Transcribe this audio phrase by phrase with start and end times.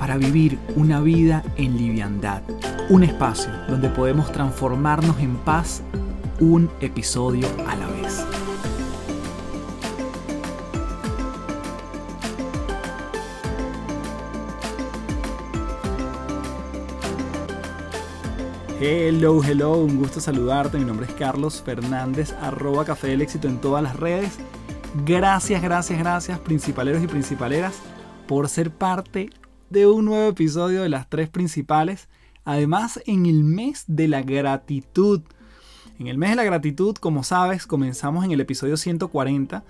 [0.00, 2.42] para vivir una vida en liviandad.
[2.88, 5.82] Un espacio donde podemos transformarnos en paz
[6.40, 8.24] un episodio a la vez.
[18.80, 20.78] Hello, hello, un gusto saludarte.
[20.78, 24.38] Mi nombre es Carlos Fernández, arroba Café del Éxito en todas las redes.
[25.04, 27.74] Gracias, gracias, gracias, principaleros y principaleras,
[28.26, 29.28] por ser parte
[29.70, 32.08] de un nuevo episodio de las tres principales.
[32.44, 35.22] Además, en el mes de la gratitud.
[35.98, 39.64] En el mes de la gratitud, como sabes, comenzamos en el episodio 140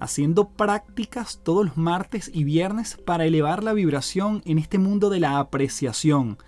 [0.00, 5.18] haciendo prácticas todos los martes y viernes para elevar la vibración en este mundo de
[5.18, 6.38] la apreciación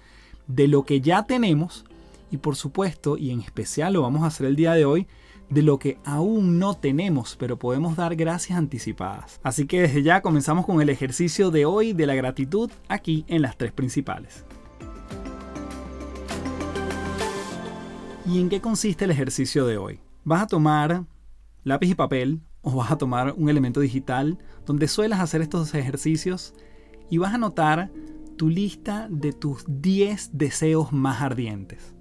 [0.46, 1.84] de lo que ya tenemos
[2.30, 5.08] y por supuesto, y en especial lo vamos a hacer el día de hoy,
[5.50, 9.40] de lo que aún no tenemos, pero podemos dar gracias anticipadas.
[9.42, 13.42] Así que desde ya comenzamos con el ejercicio de hoy de la gratitud aquí en
[13.42, 14.44] las tres principales.
[18.26, 20.00] ¿Y en qué consiste el ejercicio de hoy?
[20.22, 21.04] Vas a tomar
[21.64, 26.54] lápiz y papel o vas a tomar un elemento digital donde suelas hacer estos ejercicios
[27.10, 27.90] y vas a anotar
[28.36, 31.94] tu lista de tus 10 deseos más ardientes.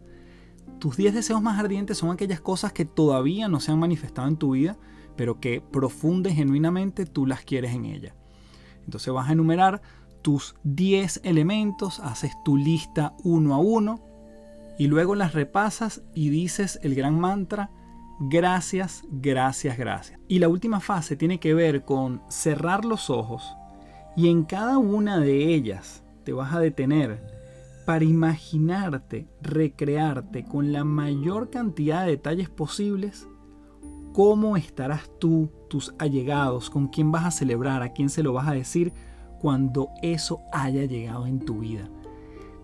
[0.80, 4.38] Tus 10 deseos más ardientes son aquellas cosas que todavía no se han manifestado en
[4.38, 4.78] tu vida,
[5.18, 8.16] pero que profunda y genuinamente tú las quieres en ella.
[8.86, 9.82] Entonces vas a enumerar
[10.22, 14.00] tus 10 elementos, haces tu lista uno a uno
[14.78, 17.72] y luego las repasas y dices el gran mantra,
[18.22, 20.20] gracias, gracias, gracias.
[20.30, 23.54] Y la última fase tiene que ver con cerrar los ojos
[24.16, 27.39] y en cada una de ellas te vas a detener
[27.90, 33.28] para imaginarte, recrearte con la mayor cantidad de detalles posibles
[34.14, 38.48] cómo estarás tú, tus allegados, con quién vas a celebrar, a quién se lo vas
[38.48, 38.94] a decir
[39.42, 41.90] cuando eso haya llegado en tu vida.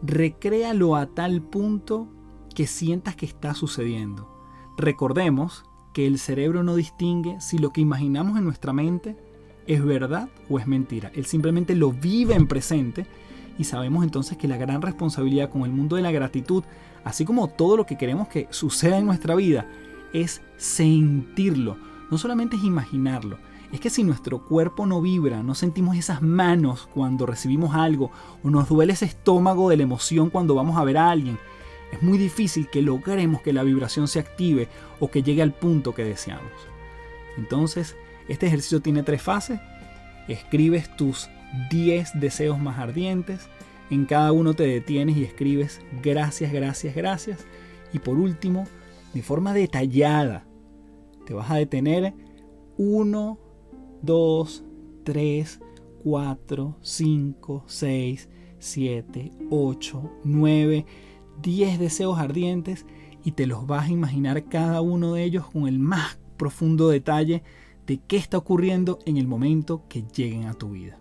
[0.04, 2.08] Recréalo a tal punto
[2.54, 4.32] que sientas que está sucediendo.
[4.78, 5.64] Recordemos
[5.96, 9.18] que el cerebro no distingue si lo que imaginamos en nuestra mente
[9.66, 11.12] es verdad o es mentira.
[11.16, 13.08] Él simplemente lo vive en presente
[13.58, 16.64] y sabemos entonces que la gran responsabilidad con el mundo de la gratitud,
[17.04, 19.68] así como todo lo que queremos que suceda en nuestra vida,
[20.14, 21.78] es sentirlo,
[22.10, 23.38] no solamente es imaginarlo.
[23.72, 28.12] Es que si nuestro cuerpo no vibra, no sentimos esas manos cuando recibimos algo,
[28.44, 31.38] o nos duele ese estómago de la emoción cuando vamos a ver a alguien,
[31.92, 34.68] es muy difícil que logremos que la vibración se active
[35.00, 36.52] o que llegue al punto que deseamos.
[37.38, 37.96] Entonces,
[38.28, 39.60] este ejercicio tiene tres fases.
[40.28, 41.30] Escribes tus
[41.70, 43.50] 10 deseos más ardientes.
[43.90, 47.46] En cada uno te detienes y escribes gracias, gracias, gracias.
[47.94, 48.66] Y por último,
[49.14, 50.46] de forma detallada,
[51.26, 52.14] te vas a detener
[52.78, 53.40] 1,
[54.02, 54.64] 2,
[55.04, 55.60] 3,
[56.04, 58.30] 4, 5, 6,
[58.60, 60.86] 7, 8, 9,
[61.42, 62.86] 10 deseos ardientes
[63.24, 67.44] y te los vas a imaginar cada uno de ellos con el más profundo detalle
[67.88, 71.00] de qué está ocurriendo en el momento que lleguen a tu vida.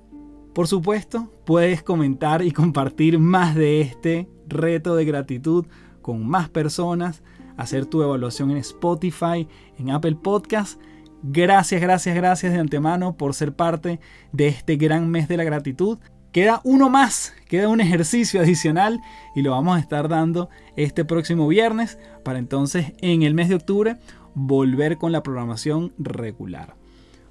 [0.54, 5.66] Por supuesto, puedes comentar y compartir más de este reto de gratitud
[6.00, 7.24] con más personas,
[7.56, 9.48] hacer tu evaluación en Spotify,
[9.78, 10.80] en Apple Podcast.
[11.24, 13.98] Gracias, gracias, gracias de antemano por ser parte
[14.30, 15.98] de este gran mes de la gratitud.
[16.30, 19.00] Queda uno más, queda un ejercicio adicional
[19.34, 23.56] y lo vamos a estar dando este próximo viernes para entonces en el mes de
[23.56, 23.96] octubre
[24.34, 26.83] volver con la programación regular.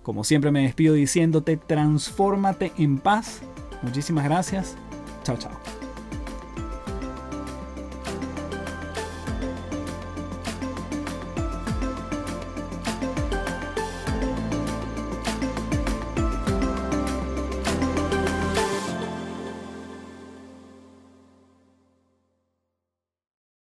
[0.03, 3.41] Como siempre me despido diciéndote, transfórmate en paz.
[3.81, 4.75] Muchísimas gracias.
[5.23, 5.82] Chao, chao.